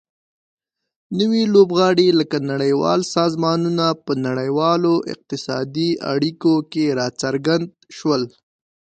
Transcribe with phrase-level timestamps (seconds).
[1.19, 8.21] نوي لوبغاړي لکه نړیوال سازمانونه په نړیوالو اقتصادي اړیکو کې راڅرګند شول